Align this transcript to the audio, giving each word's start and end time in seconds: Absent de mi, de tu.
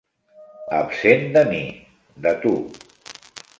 Absent 0.77 1.27
de 1.37 1.45
mi, 1.51 1.61
de 2.27 2.35
tu. 2.47 2.57